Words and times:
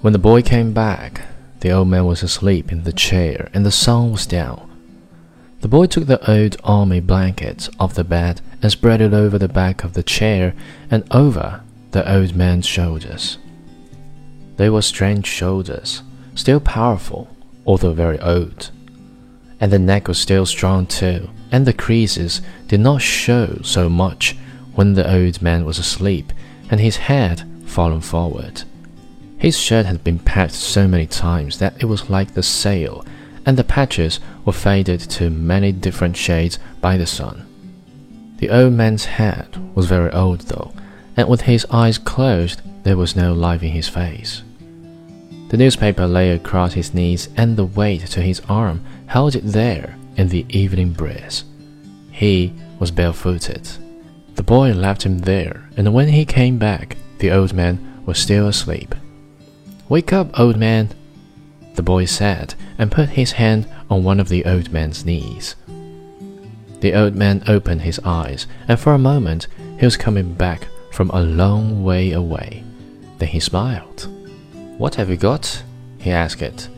When 0.00 0.14
the 0.14 0.18
boy 0.18 0.40
came 0.40 0.72
back, 0.72 1.20
the 1.60 1.72
old 1.72 1.88
man 1.88 2.06
was 2.06 2.22
asleep 2.22 2.72
in 2.72 2.84
the 2.84 2.92
chair 2.92 3.50
and 3.52 3.66
the 3.66 3.70
sun 3.70 4.12
was 4.12 4.26
down. 4.26 4.66
The 5.60 5.68
boy 5.68 5.86
took 5.86 6.06
the 6.06 6.30
old 6.30 6.56
army 6.64 7.00
blanket 7.00 7.68
off 7.78 7.92
the 7.92 8.02
bed 8.02 8.40
and 8.62 8.72
spread 8.72 9.02
it 9.02 9.12
over 9.12 9.36
the 9.38 9.46
back 9.46 9.84
of 9.84 9.92
the 9.92 10.02
chair 10.02 10.54
and 10.90 11.04
over 11.10 11.62
the 11.90 12.10
old 12.10 12.34
man's 12.34 12.64
shoulders. 12.64 13.36
They 14.56 14.70
were 14.70 14.80
strange 14.80 15.26
shoulders, 15.26 16.02
still 16.34 16.60
powerful, 16.60 17.28
although 17.66 17.92
very 17.92 18.18
old. 18.20 18.70
And 19.60 19.70
the 19.70 19.78
neck 19.78 20.08
was 20.08 20.18
still 20.18 20.46
strong 20.46 20.86
too, 20.86 21.28
and 21.52 21.66
the 21.66 21.74
creases 21.74 22.40
did 22.68 22.80
not 22.80 23.02
show 23.02 23.58
so 23.62 23.90
much 23.90 24.34
when 24.74 24.94
the 24.94 25.14
old 25.14 25.42
man 25.42 25.66
was 25.66 25.78
asleep 25.78 26.32
and 26.70 26.80
his 26.80 26.96
head 26.96 27.44
fallen 27.66 28.00
forward. 28.00 28.62
His 29.40 29.58
shirt 29.58 29.86
had 29.86 30.04
been 30.04 30.18
patched 30.18 30.54
so 30.54 30.86
many 30.86 31.06
times 31.06 31.58
that 31.60 31.82
it 31.82 31.86
was 31.86 32.10
like 32.10 32.34
the 32.34 32.42
sail, 32.42 33.06
and 33.46 33.56
the 33.56 33.64
patches 33.64 34.20
were 34.44 34.52
faded 34.52 35.00
to 35.00 35.30
many 35.30 35.72
different 35.72 36.14
shades 36.14 36.58
by 36.82 36.98
the 36.98 37.06
sun. 37.06 37.46
The 38.36 38.50
old 38.50 38.74
man's 38.74 39.06
head 39.06 39.56
was 39.74 39.86
very 39.86 40.12
old 40.12 40.40
though, 40.40 40.74
and 41.16 41.26
with 41.26 41.40
his 41.40 41.66
eyes 41.70 41.96
closed, 41.96 42.60
there 42.82 42.98
was 42.98 43.16
no 43.16 43.32
life 43.32 43.62
in 43.62 43.70
his 43.70 43.88
face. 43.88 44.42
The 45.48 45.56
newspaper 45.56 46.06
lay 46.06 46.32
across 46.32 46.74
his 46.74 46.92
knees, 46.92 47.30
and 47.34 47.56
the 47.56 47.64
weight 47.64 48.02
to 48.08 48.20
his 48.20 48.42
arm 48.46 48.84
held 49.06 49.34
it 49.34 49.44
there 49.44 49.96
in 50.18 50.28
the 50.28 50.44
evening 50.50 50.92
breeze. 50.92 51.44
He 52.12 52.52
was 52.78 52.90
barefooted. 52.90 53.66
The 54.34 54.42
boy 54.42 54.72
left 54.72 55.04
him 55.04 55.20
there, 55.20 55.66
and 55.78 55.94
when 55.94 56.08
he 56.08 56.26
came 56.26 56.58
back, 56.58 56.98
the 57.20 57.30
old 57.30 57.54
man 57.54 58.02
was 58.04 58.18
still 58.18 58.46
asleep. 58.46 58.94
Wake 59.90 60.12
up, 60.12 60.38
old 60.38 60.56
man, 60.56 60.88
the 61.74 61.82
boy 61.82 62.04
said, 62.04 62.54
and 62.78 62.92
put 62.92 63.08
his 63.08 63.32
hand 63.32 63.68
on 63.90 64.04
one 64.04 64.20
of 64.20 64.28
the 64.28 64.44
old 64.44 64.70
man's 64.70 65.04
knees. 65.04 65.56
The 66.78 66.94
old 66.94 67.16
man 67.16 67.42
opened 67.48 67.82
his 67.82 67.98
eyes, 68.04 68.46
and 68.68 68.78
for 68.78 68.94
a 68.94 68.98
moment 68.98 69.48
he 69.80 69.84
was 69.84 69.96
coming 69.96 70.32
back 70.32 70.68
from 70.92 71.10
a 71.10 71.20
long 71.20 71.82
way 71.82 72.12
away. 72.12 72.62
Then 73.18 73.30
he 73.30 73.40
smiled. 73.40 74.08
What 74.78 74.94
have 74.94 75.10
you 75.10 75.16
got? 75.16 75.60
he 75.98 76.12
asked. 76.12 76.68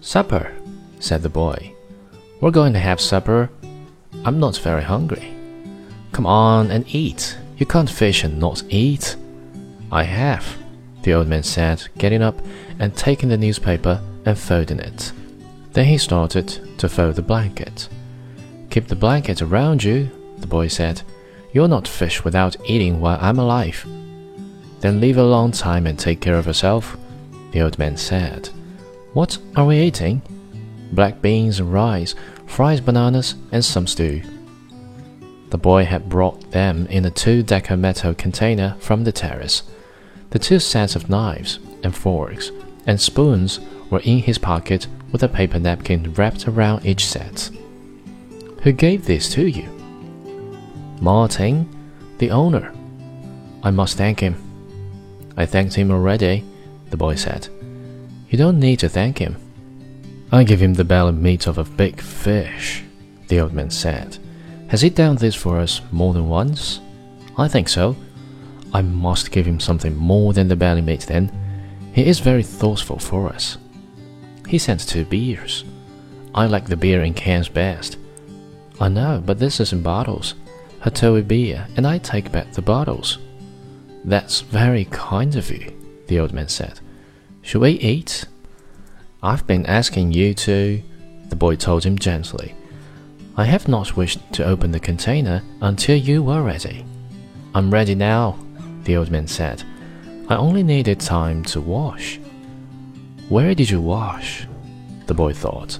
Supper, 0.00 0.50
said 0.98 1.22
the 1.22 1.28
boy. 1.28 1.74
We're 2.40 2.50
going 2.52 2.72
to 2.72 2.78
have 2.78 3.02
supper. 3.02 3.50
I'm 4.24 4.40
not 4.40 4.56
very 4.56 4.82
hungry. 4.82 5.34
Come 6.12 6.24
on 6.24 6.70
and 6.70 6.86
eat. 6.88 7.36
You 7.58 7.66
can't 7.66 7.90
fish 7.90 8.24
and 8.24 8.40
not 8.40 8.62
eat. 8.70 9.14
I 9.92 10.04
have, 10.04 10.56
the 11.06 11.14
old 11.14 11.28
man 11.28 11.44
said, 11.44 11.86
getting 11.98 12.20
up 12.20 12.34
and 12.80 12.94
taking 12.94 13.28
the 13.28 13.38
newspaper 13.38 14.02
and 14.24 14.36
folding 14.36 14.80
it. 14.80 15.12
Then 15.72 15.84
he 15.84 15.98
started 15.98 16.48
to 16.78 16.88
fold 16.88 17.14
the 17.14 17.22
blanket. 17.22 17.88
Keep 18.70 18.88
the 18.88 18.96
blanket 18.96 19.40
around 19.40 19.84
you, 19.84 20.10
the 20.38 20.48
boy 20.48 20.66
said. 20.66 21.02
You'll 21.52 21.68
not 21.68 21.86
fish 21.86 22.24
without 22.24 22.56
eating 22.68 23.00
while 23.00 23.18
I'm 23.20 23.38
alive. 23.38 23.86
Then 24.80 25.00
leave 25.00 25.16
a 25.16 25.22
long 25.22 25.52
time 25.52 25.86
and 25.86 25.96
take 25.96 26.20
care 26.20 26.38
of 26.38 26.46
yourself, 26.46 26.96
the 27.52 27.62
old 27.62 27.78
man 27.78 27.96
said. 27.96 28.48
What 29.12 29.38
are 29.54 29.66
we 29.66 29.78
eating? 29.78 30.22
Black 30.90 31.22
beans 31.22 31.60
and 31.60 31.72
rice, 31.72 32.16
fried 32.46 32.84
bananas, 32.84 33.36
and 33.52 33.64
some 33.64 33.86
stew. 33.86 34.22
The 35.50 35.58
boy 35.58 35.84
had 35.84 36.08
brought 36.08 36.50
them 36.50 36.88
in 36.88 37.04
a 37.04 37.12
two 37.12 37.44
decker 37.44 37.76
metal 37.76 38.12
container 38.12 38.76
from 38.80 39.04
the 39.04 39.12
terrace. 39.12 39.62
The 40.30 40.38
two 40.38 40.58
sets 40.58 40.96
of 40.96 41.08
knives 41.08 41.58
and 41.82 41.94
forks 41.94 42.50
and 42.86 43.00
spoons 43.00 43.60
were 43.90 44.00
in 44.00 44.18
his 44.18 44.38
pocket 44.38 44.86
with 45.12 45.22
a 45.22 45.28
paper 45.28 45.58
napkin 45.58 46.12
wrapped 46.14 46.48
around 46.48 46.84
each 46.84 47.06
set. 47.06 47.50
Who 48.62 48.72
gave 48.72 49.06
this 49.06 49.30
to 49.34 49.46
you? 49.46 49.68
Martin, 51.00 51.68
the 52.18 52.30
owner. 52.30 52.72
I 53.62 53.70
must 53.70 53.96
thank 53.96 54.20
him. 54.20 54.36
I 55.36 55.46
thanked 55.46 55.74
him 55.74 55.90
already, 55.90 56.44
the 56.90 56.96
boy 56.96 57.14
said. 57.14 57.48
You 58.28 58.38
don't 58.38 58.58
need 58.58 58.78
to 58.80 58.88
thank 58.88 59.18
him. 59.18 59.36
I 60.32 60.42
give 60.42 60.60
him 60.60 60.74
the 60.74 60.84
belly 60.84 61.12
meat 61.12 61.46
of 61.46 61.58
a 61.58 61.64
big 61.64 62.00
fish, 62.00 62.82
the 63.28 63.40
old 63.40 63.52
man 63.52 63.70
said. 63.70 64.18
Has 64.68 64.82
he 64.82 64.90
done 64.90 65.16
this 65.16 65.34
for 65.34 65.58
us 65.58 65.80
more 65.92 66.12
than 66.12 66.28
once? 66.28 66.80
I 67.38 67.46
think 67.46 67.68
so. 67.68 67.94
I 68.76 68.82
must 68.82 69.30
give 69.30 69.46
him 69.46 69.58
something 69.58 69.96
more 69.96 70.34
than 70.34 70.48
the 70.48 70.54
belly 70.54 70.82
meat 70.82 71.06
then. 71.08 71.32
He 71.94 72.04
is 72.04 72.20
very 72.20 72.42
thoughtful 72.42 72.98
for 72.98 73.26
us. 73.30 73.56
He 74.46 74.58
sent 74.58 74.86
two 74.86 75.06
beers. 75.06 75.64
I 76.34 76.44
like 76.44 76.66
the 76.66 76.76
beer 76.76 77.02
in 77.02 77.14
cans 77.14 77.48
best. 77.48 77.96
I 78.78 78.90
know, 78.90 79.22
but 79.24 79.38
this 79.38 79.60
is 79.60 79.72
in 79.72 79.82
bottles. 79.82 80.34
Hatuey 80.84 81.26
beer, 81.26 81.66
and 81.78 81.86
I 81.86 81.96
take 81.96 82.30
back 82.30 82.52
the 82.52 82.60
bottles. 82.60 83.16
That's 84.04 84.42
very 84.42 84.84
kind 84.90 85.36
of 85.36 85.50
you, 85.50 85.72
the 86.08 86.20
old 86.20 86.34
man 86.34 86.48
said. 86.48 86.80
Shall 87.40 87.62
we 87.62 87.70
eat? 87.70 88.26
I've 89.22 89.46
been 89.46 89.64
asking 89.64 90.12
you 90.12 90.34
to, 90.34 90.82
the 91.30 91.36
boy 91.36 91.56
told 91.56 91.82
him 91.84 91.98
gently. 91.98 92.54
I 93.38 93.44
have 93.44 93.68
not 93.68 93.96
wished 93.96 94.20
to 94.34 94.44
open 94.44 94.72
the 94.72 94.80
container 94.80 95.42
until 95.62 95.96
you 95.96 96.22
were 96.22 96.42
ready. 96.42 96.84
I'm 97.54 97.72
ready 97.72 97.94
now, 97.94 98.38
the 98.86 98.96
old 98.96 99.10
man 99.10 99.26
said. 99.26 99.62
I 100.28 100.36
only 100.36 100.62
needed 100.62 100.98
time 100.98 101.44
to 101.44 101.60
wash. 101.60 102.18
Where 103.28 103.54
did 103.54 103.68
you 103.68 103.80
wash? 103.80 104.46
The 105.06 105.14
boy 105.14 105.34
thought. 105.34 105.78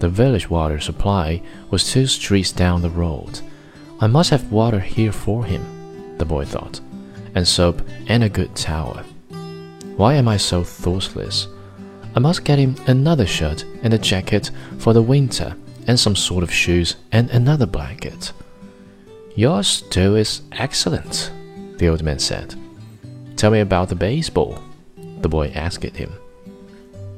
The 0.00 0.08
village 0.08 0.50
water 0.50 0.80
supply 0.80 1.40
was 1.70 1.90
two 1.90 2.06
streets 2.06 2.50
down 2.50 2.82
the 2.82 2.90
road. 2.90 3.40
I 4.00 4.08
must 4.08 4.30
have 4.30 4.50
water 4.50 4.80
here 4.80 5.12
for 5.12 5.44
him, 5.44 6.16
the 6.18 6.24
boy 6.24 6.44
thought, 6.44 6.80
and 7.34 7.46
soap 7.46 7.82
and 8.08 8.24
a 8.24 8.28
good 8.28 8.56
towel. 8.56 8.96
Why 9.96 10.14
am 10.14 10.26
I 10.26 10.38
so 10.38 10.64
thoughtless? 10.64 11.46
I 12.14 12.18
must 12.18 12.44
get 12.44 12.58
him 12.58 12.74
another 12.86 13.26
shirt 13.26 13.64
and 13.82 13.94
a 13.94 13.98
jacket 13.98 14.50
for 14.78 14.92
the 14.92 15.02
winter, 15.02 15.54
and 15.86 15.98
some 15.98 16.16
sort 16.16 16.42
of 16.42 16.52
shoes 16.52 16.96
and 17.10 17.30
another 17.30 17.66
blanket. 17.66 18.32
Your 19.34 19.62
stew 19.62 20.16
is 20.16 20.42
excellent, 20.52 21.30
the 21.78 21.88
old 21.88 22.02
man 22.02 22.18
said. 22.18 22.54
Tell 23.36 23.50
me 23.50 23.60
about 23.60 23.88
the 23.88 23.94
baseball, 23.94 24.62
the 25.20 25.28
boy 25.28 25.48
asked 25.54 25.84
him. 25.84 26.12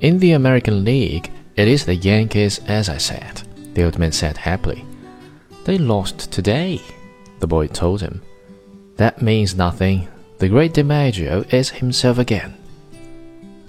In 0.00 0.18
the 0.18 0.32
American 0.32 0.84
League, 0.84 1.30
it 1.56 1.68
is 1.68 1.84
the 1.84 1.94
Yankees, 1.94 2.60
as 2.66 2.88
I 2.88 2.98
said, 2.98 3.42
the 3.74 3.84
old 3.84 3.98
man 3.98 4.12
said 4.12 4.36
happily. 4.36 4.84
They 5.64 5.78
lost 5.78 6.30
today, 6.30 6.80
the 7.40 7.46
boy 7.46 7.66
told 7.66 8.00
him. 8.00 8.22
That 8.96 9.20
means 9.20 9.54
nothing. 9.54 10.08
The 10.38 10.48
great 10.48 10.74
DiMaggio 10.74 11.52
is 11.52 11.70
himself 11.70 12.18
again. 12.18 12.54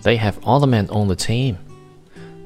They 0.03 0.17
have 0.17 0.39
all 0.45 0.59
the 0.59 0.67
men 0.67 0.89
on 0.89 1.07
the 1.07 1.15
team. 1.15 1.57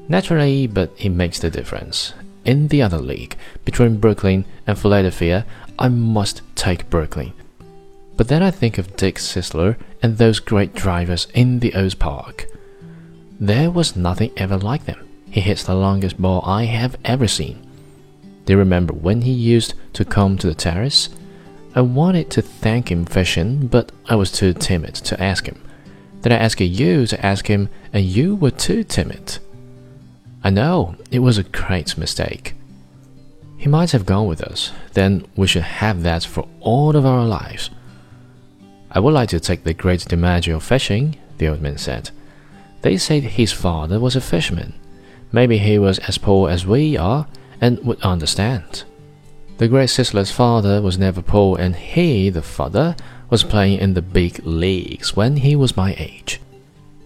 Naturally, 0.08 0.66
but 0.66 0.90
it 0.98 1.10
makes 1.10 1.38
the 1.38 1.50
difference. 1.50 2.14
In 2.44 2.68
the 2.68 2.82
other 2.82 2.98
league, 2.98 3.36
between 3.64 3.98
Brooklyn 3.98 4.44
and 4.66 4.78
Philadelphia, 4.78 5.46
I 5.78 5.88
must 5.88 6.42
take 6.56 6.90
Brooklyn. 6.90 7.32
But 8.16 8.28
then 8.28 8.42
I 8.42 8.50
think 8.50 8.78
of 8.78 8.96
Dick 8.96 9.16
Sisler 9.16 9.76
and 10.02 10.18
those 10.18 10.40
great 10.40 10.74
drivers 10.74 11.26
in 11.34 11.60
the 11.60 11.74
O's 11.74 11.94
Park. 11.94 12.46
There 13.40 13.70
was 13.70 13.96
nothing 13.96 14.30
ever 14.36 14.56
like 14.56 14.84
them. 14.84 15.08
He 15.30 15.40
hits 15.40 15.64
the 15.64 15.74
longest 15.74 16.20
ball 16.20 16.42
I 16.44 16.64
have 16.64 16.96
ever 17.04 17.26
seen. 17.26 17.66
Do 18.44 18.52
you 18.52 18.58
remember 18.58 18.92
when 18.92 19.22
he 19.22 19.32
used 19.32 19.74
to 19.94 20.04
come 20.04 20.36
to 20.38 20.46
the 20.46 20.54
terrace? 20.54 21.08
I 21.74 21.80
wanted 21.80 22.30
to 22.32 22.42
thank 22.42 22.90
him 22.90 23.06
fishing, 23.06 23.66
but 23.66 23.92
I 24.06 24.14
was 24.16 24.30
too 24.30 24.52
timid 24.52 24.94
to 24.96 25.20
ask 25.20 25.46
him. 25.46 25.60
Then 26.20 26.32
I 26.32 26.36
asked 26.36 26.60
you 26.60 27.06
to 27.06 27.26
ask 27.26 27.46
him, 27.46 27.68
and 27.92 28.04
you 28.04 28.36
were 28.36 28.50
too 28.50 28.84
timid. 28.84 29.38
I 30.44 30.50
know, 30.50 30.96
it 31.10 31.20
was 31.20 31.38
a 31.38 31.44
great 31.44 31.96
mistake. 31.96 32.54
He 33.56 33.68
might 33.68 33.92
have 33.92 34.04
gone 34.04 34.26
with 34.26 34.42
us, 34.42 34.70
then 34.92 35.24
we 35.34 35.46
should 35.46 35.62
have 35.62 36.02
that 36.02 36.24
for 36.24 36.46
all 36.60 36.94
of 36.94 37.06
our 37.06 37.24
lives. 37.24 37.70
I 38.94 39.00
would 39.00 39.14
like 39.14 39.30
to 39.30 39.40
take 39.40 39.64
the 39.64 39.72
great 39.72 40.00
DiMaggio 40.00 40.60
fishing, 40.60 41.16
the 41.38 41.48
old 41.48 41.62
man 41.62 41.78
said. 41.78 42.10
They 42.82 42.98
said 42.98 43.22
his 43.22 43.50
father 43.50 43.98
was 43.98 44.16
a 44.16 44.20
fisherman. 44.20 44.74
Maybe 45.32 45.56
he 45.56 45.78
was 45.78 45.98
as 46.00 46.18
poor 46.18 46.50
as 46.50 46.66
we 46.66 46.98
are 46.98 47.26
and 47.58 47.82
would 47.86 48.02
understand. 48.02 48.84
The 49.56 49.68
great 49.68 49.88
Sisler's 49.88 50.30
father 50.30 50.82
was 50.82 50.98
never 50.98 51.22
poor, 51.22 51.58
and 51.58 51.74
he, 51.74 52.28
the 52.28 52.42
father, 52.42 52.94
was 53.30 53.44
playing 53.44 53.78
in 53.78 53.94
the 53.94 54.02
big 54.02 54.44
leagues 54.44 55.16
when 55.16 55.36
he 55.36 55.56
was 55.56 55.74
my 55.76 55.94
age. 55.96 56.38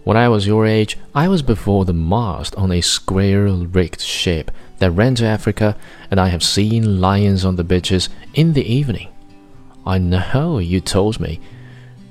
When 0.03 0.17
I 0.17 0.27
was 0.27 0.45
your 0.45 0.65
age, 0.65 0.97
I 1.15 1.29
was 1.29 1.41
before 1.41 1.85
the 1.85 1.93
mast 1.93 2.53
on 2.55 2.71
a 2.71 2.81
square 2.81 3.45
rigged 3.45 4.01
ship 4.01 4.51
that 4.79 4.91
ran 4.91 5.15
to 5.15 5.25
Africa, 5.25 5.77
and 6.11 6.19
I 6.19 6.27
have 6.27 6.43
seen 6.43 6.99
lions 6.99 7.45
on 7.45 7.55
the 7.55 7.63
beaches 7.63 8.09
in 8.33 8.53
the 8.53 8.65
evening. 8.65 9.07
I 9.85 9.99
know 9.99 10.57
you 10.57 10.81
told 10.81 11.21
me. 11.21 11.39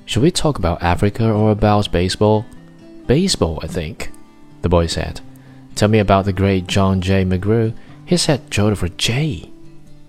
Should 0.07 0.23
we 0.23 0.31
talk 0.31 0.57
about 0.57 0.85
Africa 0.85 1.29
or 1.29 1.51
about 1.51 1.91
baseball? 1.91 2.47
Baseball, 3.09 3.59
I 3.61 3.67
think, 3.67 4.13
the 4.63 4.69
boy 4.69 4.87
said. 4.87 5.21
Tell 5.75 5.89
me 5.89 5.99
about 5.99 6.27
the 6.27 6.33
great 6.33 6.69
John 6.69 7.01
J. 7.01 7.25
McGraw. 7.25 7.75
He 8.05 8.17
said 8.17 8.49
Joseph 8.49 8.97
J. 8.97 9.51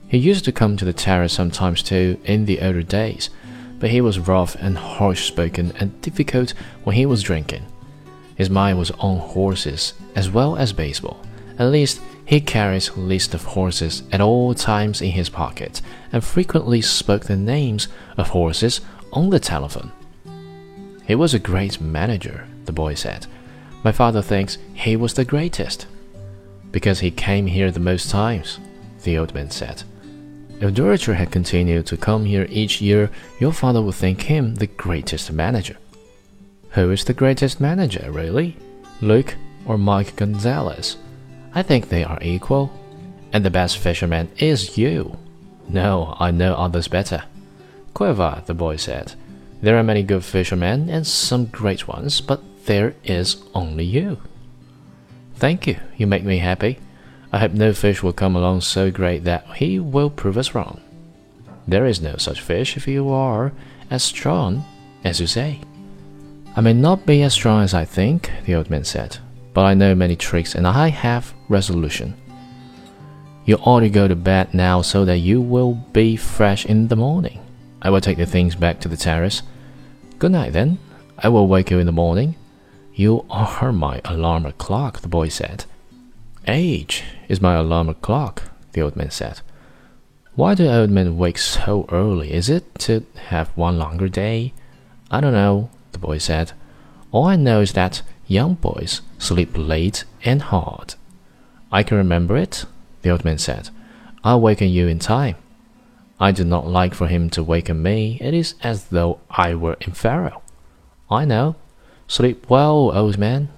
He 0.07 0.17
used 0.19 0.45
to 0.45 0.51
come 0.51 0.77
to 0.77 0.85
the 0.85 0.93
terrace 0.93 1.33
sometimes 1.33 1.81
too 1.81 2.19
in 2.25 2.45
the 2.45 2.61
older 2.61 2.83
days, 2.83 3.31
but 3.79 3.89
he 3.89 3.99
was 3.99 4.19
rough 4.19 4.55
and 4.59 4.77
harsh 4.77 5.25
spoken 5.27 5.73
and 5.79 5.99
difficult 6.03 6.53
when 6.83 6.95
he 6.95 7.07
was 7.07 7.23
drinking. 7.23 7.65
His 8.35 8.51
mind 8.51 8.77
was 8.77 8.91
on 8.91 9.17
horses 9.17 9.95
as 10.15 10.29
well 10.29 10.57
as 10.57 10.73
baseball. 10.73 11.19
At 11.57 11.71
least 11.71 11.99
he 12.23 12.39
carries 12.39 12.89
a 12.89 12.99
list 12.99 13.33
of 13.33 13.43
horses 13.43 14.03
at 14.11 14.21
all 14.21 14.53
times 14.53 15.01
in 15.01 15.09
his 15.09 15.29
pocket 15.29 15.81
and 16.11 16.23
frequently 16.23 16.81
spoke 16.81 17.23
the 17.23 17.35
names 17.35 17.87
of 18.15 18.29
horses 18.29 18.79
on 19.13 19.29
the 19.29 19.39
telephone. 19.39 19.91
He 21.05 21.15
was 21.15 21.33
a 21.33 21.39
great 21.39 21.79
manager, 21.79 22.47
the 22.65 22.73
boy 22.73 22.93
said. 22.95 23.27
My 23.83 23.91
father 23.91 24.21
thinks 24.21 24.57
he 24.73 24.95
was 24.95 25.13
the 25.13 25.25
greatest. 25.25 25.87
Because 26.71 26.99
he 26.99 27.11
came 27.11 27.47
here 27.47 27.71
the 27.71 27.79
most 27.79 28.09
times, 28.09 28.59
the 29.03 29.17
old 29.17 29.33
man 29.33 29.49
said. 29.49 29.83
If 30.59 30.73
Durocher 30.73 31.15
had 31.15 31.31
continued 31.31 31.85
to 31.87 31.97
come 31.97 32.25
here 32.25 32.47
each 32.49 32.81
year, 32.81 33.09
your 33.39 33.53
father 33.53 33.81
would 33.81 33.95
think 33.95 34.23
him 34.23 34.55
the 34.55 34.67
greatest 34.67 35.31
manager. 35.31 35.77
Who 36.71 36.91
is 36.91 37.05
the 37.05 37.13
greatest 37.13 37.61
manager, 37.61 38.11
really? 38.11 38.57
Luque 39.01 39.35
or 39.65 39.77
Mike 39.77 40.15
Gonzalez? 40.15 40.97
I 41.53 41.63
think 41.63 41.89
they 41.89 42.03
are 42.03 42.19
equal. 42.21 42.71
And 43.31 43.45
the 43.45 43.51
best 43.51 43.77
fisherman 43.77 44.29
is 44.37 44.77
you. 44.77 45.17
No, 45.69 46.15
I 46.19 46.31
know 46.31 46.55
others 46.55 46.87
better. 46.87 47.23
Quiver, 47.97 48.43
the 48.45 48.53
boy 48.53 48.75
said. 48.75 49.15
There 49.59 49.75
are 49.75 49.81
many 49.81 50.03
good 50.03 50.23
fishermen 50.23 50.87
and 50.87 51.07
some 51.07 51.47
great 51.47 51.87
ones, 51.87 52.21
but 52.21 52.43
there 52.67 52.93
is 53.03 53.37
only 53.55 53.85
you. 53.85 54.21
Thank 55.33 55.65
you, 55.65 55.77
you 55.95 56.05
make 56.05 56.23
me 56.23 56.37
happy. 56.37 56.77
I 57.33 57.39
hope 57.39 57.53
no 57.53 57.73
fish 57.73 58.03
will 58.03 58.13
come 58.13 58.35
along 58.35 58.61
so 58.61 58.91
great 58.91 59.23
that 59.23 59.47
he 59.55 59.79
will 59.79 60.11
prove 60.11 60.37
us 60.37 60.53
wrong. 60.53 60.79
There 61.67 61.87
is 61.87 61.99
no 61.99 62.17
such 62.17 62.39
fish 62.39 62.77
if 62.77 62.87
you 62.87 63.09
are 63.09 63.51
as 63.89 64.03
strong 64.03 64.63
as 65.03 65.19
you 65.19 65.25
say. 65.25 65.59
I 66.55 66.61
may 66.61 66.73
not 66.73 67.07
be 67.07 67.23
as 67.23 67.33
strong 67.33 67.63
as 67.63 67.73
I 67.73 67.85
think, 67.85 68.29
the 68.45 68.53
old 68.53 68.69
man 68.69 68.83
said, 68.83 69.17
but 69.55 69.65
I 69.65 69.73
know 69.73 69.95
many 69.95 70.15
tricks 70.15 70.53
and 70.53 70.67
I 70.67 70.89
have 70.89 71.33
resolution. 71.49 72.13
You 73.45 73.55
ought 73.55 73.79
to 73.79 73.89
go 73.89 74.07
to 74.07 74.15
bed 74.15 74.53
now 74.53 74.83
so 74.83 75.03
that 75.05 75.17
you 75.17 75.41
will 75.41 75.73
be 75.93 76.15
fresh 76.15 76.63
in 76.63 76.89
the 76.89 76.95
morning. 76.95 77.39
I 77.81 77.89
will 77.89 78.01
take 78.01 78.17
the 78.17 78.25
things 78.25 78.55
back 78.55 78.79
to 78.81 78.87
the 78.87 78.97
terrace. 78.97 79.43
Good 80.19 80.31
night, 80.31 80.53
then. 80.53 80.79
I 81.19 81.29
will 81.29 81.47
wake 81.47 81.71
you 81.71 81.79
in 81.79 81.85
the 81.85 81.91
morning. 81.91 82.35
You 82.93 83.25
are 83.29 83.71
my 83.71 84.01
alarm 84.05 84.51
clock, 84.57 85.01
the 85.01 85.07
boy 85.07 85.29
said. 85.29 85.65
Age 86.47 87.03
is 87.27 87.41
my 87.41 87.55
alarm 87.55 87.93
clock, 88.01 88.43
the 88.73 88.81
old 88.81 88.95
man 88.95 89.11
said. 89.11 89.41
Why 90.35 90.55
do 90.55 90.69
old 90.69 90.89
men 90.89 91.17
wake 91.17 91.37
so 91.37 91.85
early? 91.91 92.31
Is 92.31 92.49
it 92.49 92.73
to 92.79 93.05
have 93.27 93.49
one 93.57 93.77
longer 93.77 94.07
day? 94.07 94.53
I 95.09 95.19
don't 95.19 95.33
know, 95.33 95.69
the 95.91 95.99
boy 95.99 96.19
said. 96.19 96.53
All 97.11 97.25
I 97.25 97.35
know 97.35 97.61
is 97.61 97.73
that 97.73 98.01
young 98.27 98.55
boys 98.55 99.01
sleep 99.17 99.51
late 99.55 100.03
and 100.23 100.41
hard. 100.41 100.95
I 101.71 101.83
can 101.83 101.97
remember 101.97 102.37
it, 102.37 102.65
the 103.01 103.09
old 103.09 103.25
man 103.25 103.37
said. 103.37 103.69
I'll 104.23 104.41
waken 104.41 104.69
you 104.69 104.87
in 104.87 104.99
time. 104.99 105.35
I 106.19 106.31
do 106.31 106.43
not 106.43 106.67
like 106.67 106.93
for 106.93 107.07
him 107.07 107.29
to 107.31 107.43
waken 107.43 107.81
me. 107.83 108.17
It 108.21 108.33
is 108.33 108.55
as 108.63 108.85
though 108.85 109.19
I 109.29 109.53
were 109.55 109.77
in 109.81 109.93
Pharaoh. 109.93 110.41
I 111.09 111.25
know. 111.25 111.55
Sleep 112.07 112.49
well, 112.49 112.95
old 112.97 113.17
man. 113.17 113.49